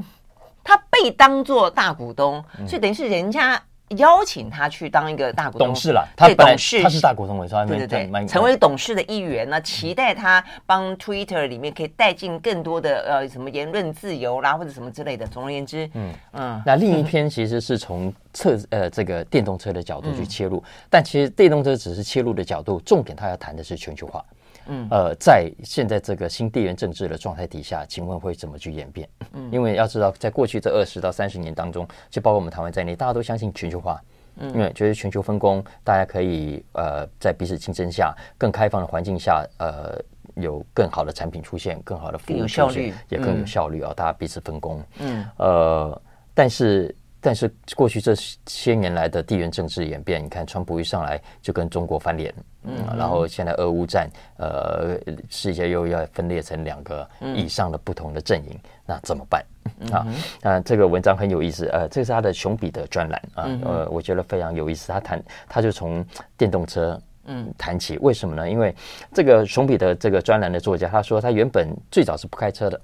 [0.64, 3.62] 他被当做大股东，所以等于是人家
[3.98, 6.08] 邀请他去当一个大股东，董事了。
[6.16, 15.26] 他董事，他是大股东，没错，对对对，成为董事的一员呢，期待他帮 Twitter 里面可以带进更多的呃什么言论自由啦，或者什么之类的。
[15.26, 16.62] 总而言之，嗯嗯。
[16.64, 24.24] 那另一篇其实是从测呃这个电动车的角度去切入，但其实电动车只是切入的角度，重点他要谈的是全球化。
[24.66, 29.08] 嗯，呃，在现在这个新地缘政治的状态底下，请问会怎么去演变？
[29.32, 34.00] 嗯，因为要知道，在过去这二十到三十年当中，就包括我们台湾在内，大家都相信全球化，
[34.36, 39.98] 嗯，因为觉得全球分工，大家可以呃在彼此竞争下、更开放的环境下，呃，
[40.34, 46.02] 有更好的产品出现，更好的服务出现，也更有效率啊，大家彼此分工，嗯，呃，
[46.34, 46.94] 但是。
[47.24, 48.14] 但是过去这
[48.46, 52.34] 些年来的地缘政治演变，你看，川普一上来就跟中国翻脸，
[52.64, 54.94] 嗯，然后现在俄乌战，呃，
[55.30, 59.42] 世界又要分裂成两个以上的不同的阵营，那怎么办
[59.90, 60.06] 啊？
[60.42, 64.92] 那这个文章很有意思，呃，这是他的熊彼得专栏啊，呃，我觉得非常有意思。
[64.92, 66.04] 他谈，他就从
[66.36, 68.50] 电动车嗯谈起，为什么呢？
[68.50, 68.74] 因为
[69.14, 72.78] 这个熊彼得这个专栏的作家，他说他原本最早是不开车的，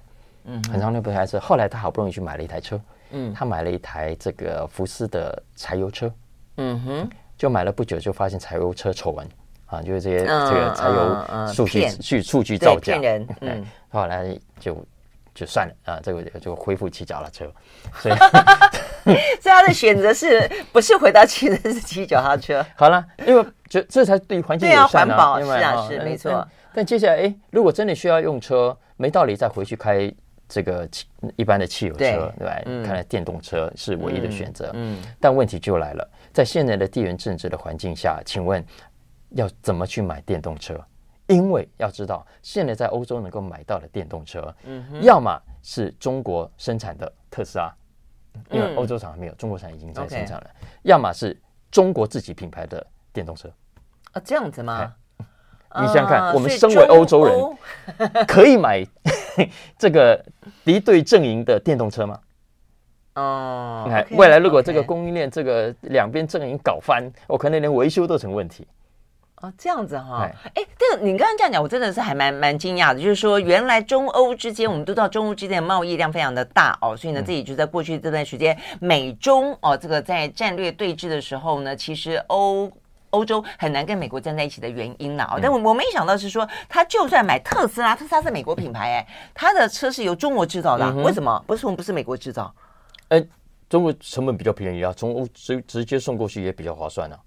[0.46, 2.80] 嗯，很长时间不开车，后来他好不容易去买了一台车。
[3.10, 6.12] 嗯，他买了一台这个福斯的柴油车，
[6.56, 9.26] 嗯哼，就买了不久就发现柴油车丑闻。
[9.66, 14.76] 啊，就是这些这个柴油数据数数据造假，骗人，嗯，后来就
[15.32, 17.48] 就算了啊，这个就恢复骑脚踏车，
[18.00, 18.14] 所以
[19.06, 22.66] 所以他的选择是不是回到骑的是骑脚踏车？
[22.74, 26.44] 好了，因为这这才对环境友善啊，环保是啊是没错。
[26.74, 30.12] 但接下来哎，如果真的需要用车，没道理再回去开。
[30.50, 32.62] 这个汽一般的汽油车，对，对吧？
[32.66, 34.70] 嗯、看来电动车是唯一的选择。
[34.74, 38.62] 嗯，嗯，但问题就来了，在现在的地缘政治的环境下，请问
[39.30, 40.78] 要怎么去买电动车？
[41.28, 47.72] 因为要知道，现在在欧洲能够买到的电动车，嗯，要么是中国生产的特斯拉，
[48.50, 53.48] 因为欧洲厂还没有，中国厂已经在生产了；嗯、要么是中国自己品牌的电动车。
[54.12, 54.92] 啊，这样子吗？
[55.78, 58.84] 你想想看，呃、我们身为欧洲人，可以买
[59.78, 60.20] 这个
[60.64, 62.18] 敌对阵营的电动车吗？
[63.14, 68.66] 哦，你看未来如果这个供应链这个两边阵营搞翻，我可能连维修都成问题。
[69.42, 73.00] 哦，这样子哈，哎，这个你刚刚这样讲，我真的是还蛮蛮惊讶的。
[73.00, 82.70] 就是说，原来中欧之间，我们都知道中欧之间的贸易量非常的大哦，所以呢，这也就在过去这段时间，美中哦这个在战略对峙的时候呢，其实欧。
[83.10, 85.38] 欧洲很难跟美国站在一起的原因了啊！
[85.40, 91.42] 但我我没想到是说，他就算买特斯拉，特斯拉是美国品牌哎，他的车是由中国制造的，为什么？
[91.46, 92.52] 不是我们不是美国制造？
[93.08, 93.24] 哎，
[93.68, 97.18] 中国成本比较便宜啊，从欧直直接送过去也比较划算啊。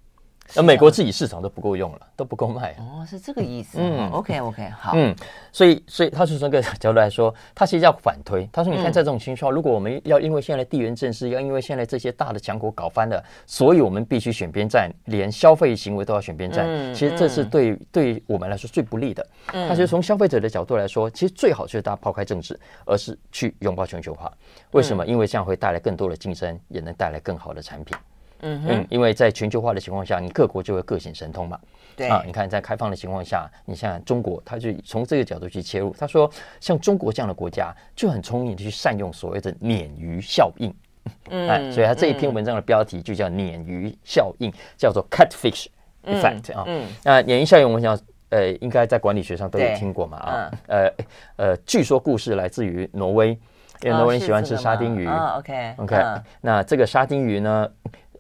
[0.55, 3.77] 那美国自己市场都不够用了，都不够卖哦，是这个意思。
[3.81, 4.93] 嗯，OK OK，好。
[4.95, 5.15] 嗯，
[5.51, 8.47] 所以所以他是从这个角度来说，他其实要反推。
[8.51, 16.93] 他说：“你看，在这种情况，如果我们要因为现在地缘政治，要因为现在这些大的强国搞翻了，所以我们必须选边站，连消费行为都要选边站。
[16.93, 19.25] 其实这是对对我们来说最不利的。
[19.47, 24.31] 他其实从消费者的角度来说，其实最好就是大家抛开政治，而是去拥抱全球化。
[24.71, 25.05] 为什么？
[25.05, 27.97] 因为这样会带来更多的竞争，也能带来更好的产品。”
[28.43, 31.58] 嗯嗯，因为在全球化的情况下，你各国就会各显神通嘛。
[31.95, 35.95] 对啊，你看在开放的情况下，你像中国，他就从这个角度去切入。
[35.97, 36.29] 他说，
[36.60, 40.73] 像中国这样的国家就很聪明的去善用所谓的鲶鱼效应。
[41.29, 45.67] 嗯，所以他这一篇文章的标题就叫鲶鱼效应，叫做 catfish
[46.06, 46.63] effect 啊。
[46.65, 47.95] 嗯，那鲶鱼效应，我想
[48.29, 50.51] 呃，应该在管理学上都有听过嘛啊。
[50.67, 50.93] 呃
[51.36, 53.38] 呃，据说故事来自于挪威，
[53.84, 55.06] 因为挪威人喜欢吃沙丁鱼。
[55.08, 56.03] OK OK，
[56.41, 57.69] 那这个沙丁鱼呢？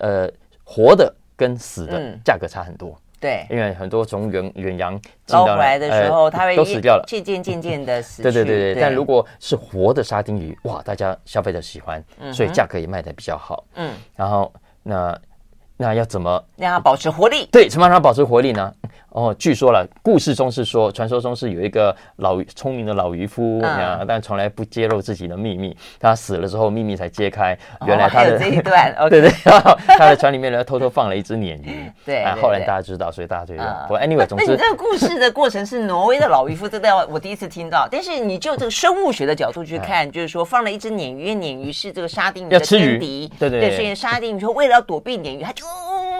[0.03, 0.29] 呃，
[0.65, 8.21] 活的跟死的价格差很多，对，因为很多从远远洋捞回来的时候，它会都死掉了，渐渐渐渐的死。
[8.23, 13.63] 对对对对，但如果是活的沙丁鱼，哇，大家消费者喜欢，所以价格也卖的比较好。
[13.75, 14.51] 嗯，然后
[14.83, 15.17] 那
[15.77, 17.47] 那要怎么让它保持活力？
[17.49, 18.73] 对，怎么让它保持活力呢？
[19.13, 25.75] 哦，据说了，故事中是说，传说中是有一个老聪明的老渔夫，啊，但从来不揭露自己的秘密。
[25.99, 29.29] 他死了之后，秘密才揭开，原来他的这一段， 对对，
[29.85, 31.91] 他的船里面呢，偷偷放了一只鲶鱼。
[32.03, 33.63] 对，后来大家知道，所以大家就用。
[33.87, 37.87] 不，anyway，总之，那你这个故事的过程是挪威的老渔夫，这个我第一次听到。
[37.91, 45.63] 但是你就这个生物学的角度去看，就是说放了一只鲶鱼，鲶鱼是这个沙丁鱼的天敌，对对对，所以沙丁鱼说为了要躲避鲶鱼，他就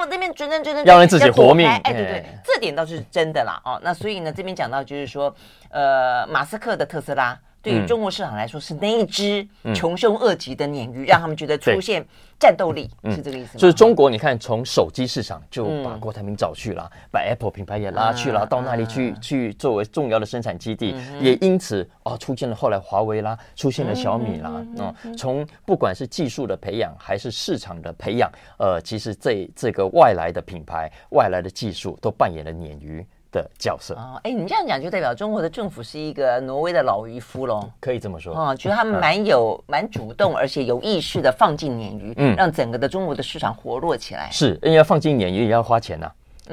[0.10, 1.68] 那边转转转转，要让自己活命。
[1.68, 3.62] 哎，对对，这点是真的啦。
[3.66, 5.34] 哦，那所以呢，这边讲到就是说，
[5.70, 12.06] 呃，马斯克的特斯拉对于中国市场来说是那一只穷凶恶极的鲶鱼，让他们觉得出现
[12.38, 13.60] 战斗力，是这个意思吗？
[13.60, 33.96] 就是中国，你看从手机市场就把郭台铭找去了，把 Apple 品牌也拉去了，到那里去去作为重要的生产基地，也因此哦出现了后来华为啦，出现了小米啦，嗯，从不管是技术的培养还是市场的培养，呃，其实这这个外来的品牌、外来的技术都扮演了鲶鱼的角色。
[33.96, 37.70] 哦，哎，你这样讲就代表中国的政府是一个挪威的老渔夫喽？
[37.82, 38.34] 可以这么说。
[38.34, 44.30] 哦，觉得他们蛮有、 蛮主动，而且有意识的放进鲶鱼，嗯，让整个的中国的市场活络起来。
[44.32, 46.10] 是，因为要放进鲶鱼也要花钱呐，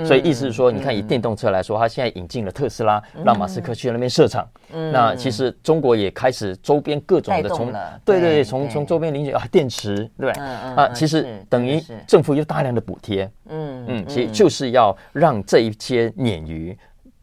[0.06, 4.48] 所以意思是说，你看以电动车来说，它现在引进了特斯拉，让马斯克去那边设厂，
[4.92, 7.72] 那其实中国也开始周边各种的从，
[8.04, 16.78] 对对对，从从周边零件啊，电池，对啊，其实等于政府有大量的补贴，嗯嗯，其实就是要让这一些鲶鱼。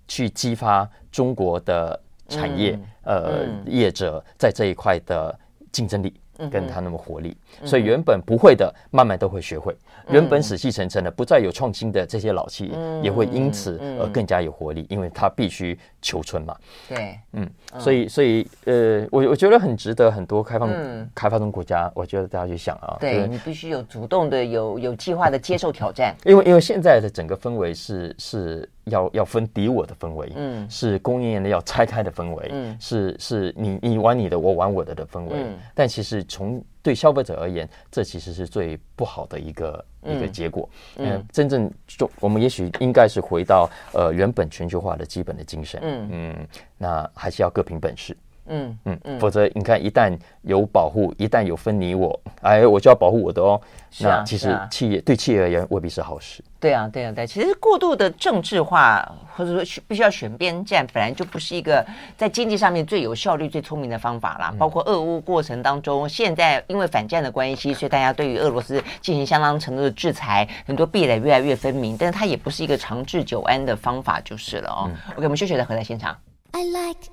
[0.10, 5.38] 去激发中国的产业，嗯、呃，嗯、业者在这一块的
[5.70, 6.14] 竞争力。
[6.52, 9.74] 跟他那么活力，所以原本不会的，慢慢都会学会；
[10.10, 16.56] 原本死气沉沉的，不再有创新的这些老企业，也会因此而更加有活力，因为他必须求存嘛。
[16.88, 20.70] 对，嗯，所以，所以，呃，我我觉得很值得很多开放
[21.16, 35.36] 开发中国家，我觉得大家去想啊，对你必须有主动的、有有计划的接受挑战，因为因为现在的整个氛围是是要要分敌我的氛围，嗯，是供应链的要拆开的氛围，嗯，是是你你玩你的，我玩我的的氛围，
[35.74, 36.18] 但其实。
[36.28, 40.70] 从对消费者而言，这其实是最不好的一个、嗯、一个结果。
[40.98, 45.80] 嗯，真正就，我们也许应该是回到呃原本全球化的基本的精神。
[45.84, 48.16] 嗯嗯，那还是要各凭本事。
[48.48, 53.60] 嗯嗯嗯，否则你看，一旦有保护，一旦有分你我，哎，我就要保护我的哦。
[54.00, 56.44] 那其实企业对企业而言未必是好事。
[56.60, 57.26] 对啊，对啊，对。
[57.26, 61.86] 其实过度的政治化，或者说必须要选边站，本来就不是一个
[62.16, 64.54] 在经济上面最有效率、最聪明的方法啦。
[64.58, 71.96] 包括俄乌过程当中，现在因为反战的关系，所以大家对于俄罗斯进行相当程度的制裁，很多壁垒越来越分明。
[71.98, 74.92] 但是它也不是一个长治久安的方法，就是了哦。
[75.12, 76.16] OK，我们休息再回来现场。
[76.52, 77.10] I like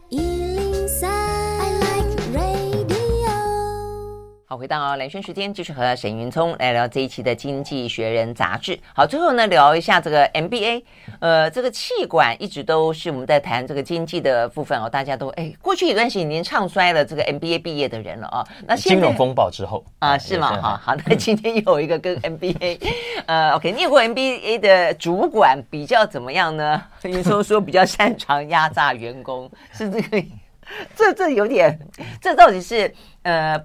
[4.46, 8.78] 好，回到蓝轩时间，继续和沈云聪来聊这一期的《经济学人》杂志。
[8.94, 10.82] 好，最后呢，聊一下这个 MBA。
[11.18, 14.86] 呃，这个气管一直都是我们在谈这个经济的部分哦。
[14.86, 18.46] 大家都哎，过去一段时间已经唱衰了这个 MBA 毕业的人了啊。
[18.66, 20.60] 那金融风暴之后啊，是吗？
[20.60, 22.78] 哈好，那今天有一个跟 MBA，
[23.24, 26.82] 呃，OK，念过 MBA 的主管比较怎么样呢？
[27.04, 30.22] 云聪说比较擅长压榨员工，是这个？
[30.94, 31.78] 这这有点，
[32.20, 32.92] 这到底是
[33.22, 33.58] 呃？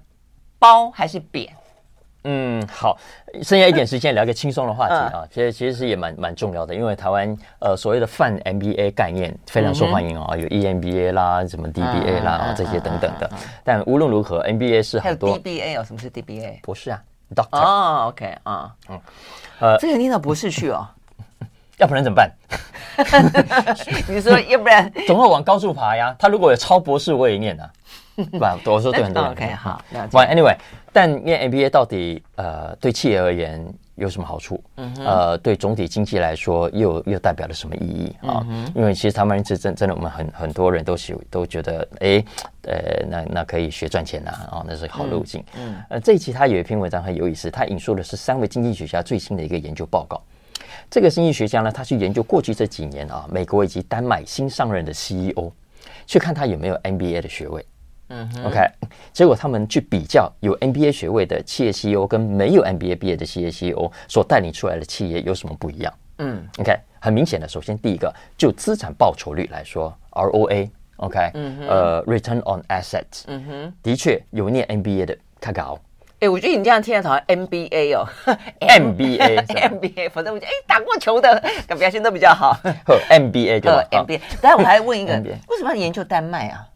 [0.60, 1.50] 褒还是扁？
[2.26, 2.98] 嗯，好，
[3.42, 13.32] 剩下一点时间聊个轻松的话题啊，其实其实是也蛮蛮重要的，因为台湾呃所谓的泛 MBA 概念非常受欢迎啊，有 EMBA 啦，什么 DBA 啦，这些等等的。
[13.64, 16.60] 但无论如何，MBA 是很多 DBA 哦，什么是 DBA？
[16.62, 17.02] 博士啊
[17.34, 17.58] ，Doctor。
[17.58, 19.00] 哦，OK 啊，嗯，
[19.62, 20.86] 呃，这个念到博士去哦，
[21.80, 22.32] 要不然怎么办？
[24.08, 26.16] 你说要不然总会往高处爬呀。
[26.20, 27.70] 他如果有超博士，我也念啊。
[28.64, 29.32] 不，我说对很多人。
[29.32, 29.82] OK，好。
[30.12, 30.56] Anyway，
[30.92, 33.66] 但因为 MBA 到底呃对企业而言
[33.96, 34.62] 有什么好处？
[34.98, 38.46] 呃，对总体经济来说又又代表了什么意义啊？
[38.50, 38.70] 嗯。
[38.76, 42.22] 因为其实他们一直真真的，我们很很多人都喜都觉得，哎，
[42.64, 45.42] 呃，那那可以学赚钱呐，哦，那是好路径。
[45.58, 45.76] 嗯。
[45.92, 50.22] 呃，这一期他有一篇文章很有意思，他引述的是三位经济学家最新的一个研究报告。
[50.90, 55.52] 这个经济学家呢，他去研究过去这几年啊，美国以及丹麦新上任的 CEO，
[56.08, 57.64] 去看他有没有 MBA 的学位。
[58.12, 58.58] 嗯，OK，
[59.14, 65.94] 结果他们去比较有 MBA 学位的企业 CEO 跟没有 MBA 毕业的企业 CEO 所带领出来的企业有什么不一样？
[66.18, 71.20] 嗯，OK，很明显的，首先第一个就资产报酬率来说，ROA，OK，
[71.68, 75.80] 呃，Return on Assets，嗯哼，的确有念 MBA 的较高。
[76.20, 78.08] 哎，我觉得你这样听起来好像 NBA 哦，
[78.60, 81.42] NBA，NBA，反正我觉得哎，打过球的
[81.78, 82.54] 表现都比较好。
[82.86, 86.68] 呵，MBA 就？NBA 但是我还问一个，为什么要研究丹麦啊？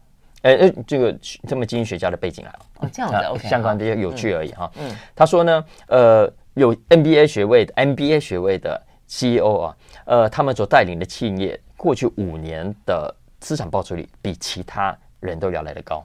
[0.42, 1.14] 哎哎，这个
[1.46, 4.70] 这么经济学家的背景来了，哦，这样子，OK，相关的有趣而已哈。
[4.76, 9.76] 嗯，他说呢，呃，有 NBA 学位的，NBA 学位的 CEO 啊，
[10.06, 16.04] 呃，他们所带领的企业过去五年的资产报酬率比其他人都要来得高，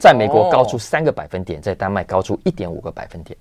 [0.00, 3.38] 在美国高出三个百分点，在丹麦高出一点五个百分点，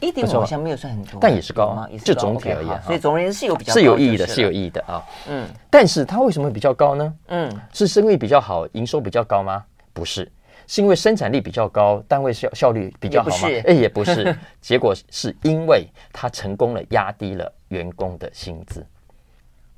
[0.00, 5.02] 一点五好像没有算很多，但也是高啊，就总体而言，所以总而言之是有比较是有意义的，是有意义的啊。
[5.28, 7.14] 嗯，但是它为什么比较高呢？
[7.28, 9.64] 嗯，是生意比较好，营收比较高吗？
[9.94, 10.30] 不是，
[10.66, 13.48] 是因为生产力比较高，单位效效率比较好吗？
[13.66, 18.84] 哎，也不是， 结果是因为它成功了压低了员工的薪资。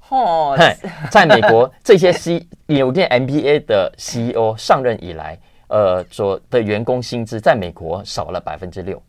[0.09, 0.59] 哦，
[1.09, 5.39] 在美国这些 C 有念 MBA 的 CEO 上任以来，
[5.71, 9.01] 呃所的员工薪资在美国少了百分之六，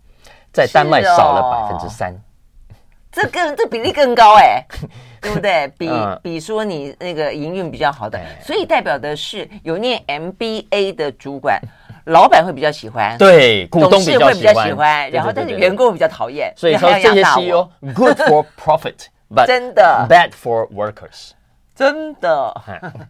[0.54, 2.16] 在丹麦少了百分之三。
[3.12, 4.64] 这更这比例更高哎，
[5.20, 5.68] 对不对？
[5.78, 5.90] 比
[6.24, 11.60] 比说你那个营运比较好的，所以代表的是有念 MBA 的主管，
[12.06, 20.08] 老板会比较喜欢，对，股东比较喜欢，然后但是员工比较讨厌，所以说这些 CEO good for profit，but 真的。
[20.10, 21.32] bad for workers，
[21.82, 22.62] 真的。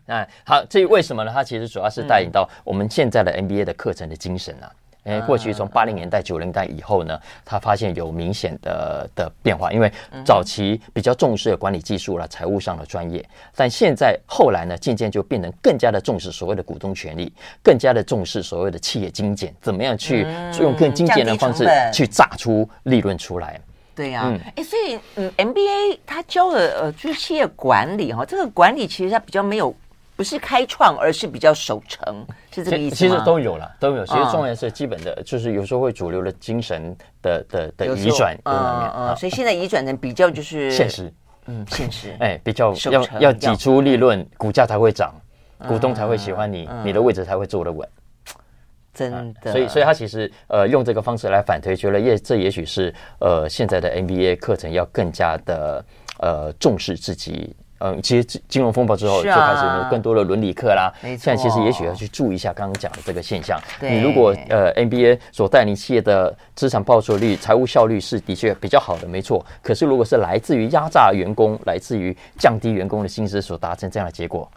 [0.07, 1.31] 哎，好，至于为什么呢？
[1.33, 4.71] 它其实主要是带领到我们现在的 NBA 的课程的精神啊。
[5.03, 9.91] 哎，过去从八零年代、九零年代以后呢，他发现有明显的的变化，因为
[10.23, 20.25] 早期比较重视的管理技术啦、财务上的专业，但现在后来呢，渐渐就变成更加的重视所谓的股东权利，更加的重视所谓的企业精简，怎么样去
[20.61, 23.59] 用更精简的方式去榨出利润出来？
[24.01, 29.73] 对呀，哎，所以嗯，MBA 他教的呃就是企业管理哈，这个管理其实它比较没有。
[30.13, 32.23] 不是开创，而是比较守成，
[32.53, 32.95] 是这个意思？
[32.95, 34.05] 其实都有了，都有。
[34.05, 39.15] 其实重要是基本的，就是有时候会主流的精神的的的移转，嗯嗯。
[39.15, 41.11] 所以现在移转成比较就是现实，
[41.47, 42.15] 嗯，现实。
[42.19, 45.11] 哎，比较要要挤出利润，股价才会涨，
[45.67, 47.87] 股东才会喜欢你，你的位置才会坐得稳。
[48.93, 49.51] 真的。
[49.51, 55.83] 所以，所以他其实呃用这个方式来反推，觉得也这也许是呃现在的 MBA 课程要更加的
[56.19, 57.55] 呃重视自己。
[57.83, 60.93] 嗯，其实金融风暴之后就开始有更多的伦理课啦。
[61.01, 63.59] 现在其实也许要去注意一下刚刚讲的这个现象。
[63.81, 69.43] 你如果呃 MBA 所带领企业的资产报酬率、财务效率是的确比较好的，没错。
[69.63, 74.47] 可是如果是来自于压榨员工、来自于降低员工的薪资所达成这样的结果，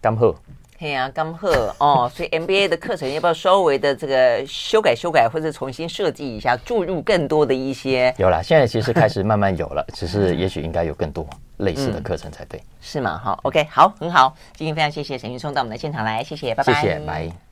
[0.00, 0.34] 干贺。
[0.82, 8.12] 对呀，刚贺哦， 所以 MBA 的课程要不要稍微的这个修改修改，或者重新设计一下，注入更多的一些？
[8.18, 11.24] 有了，现在其实开始慢慢有了，只是也许应该有更多
[11.58, 13.20] 类似的课程才对，是吗？
[13.22, 17.51] 好，OK，好，很好，今天非常谢谢沈云聪到我们的现场来，谢谢，拜拜，谢谢，拜。